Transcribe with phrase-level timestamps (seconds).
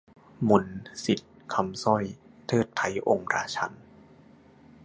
[0.49, 2.03] มนต์-สิทธิ์-คำสร้อย
[2.47, 3.81] :'เทิดไท้องค์ราชันย์'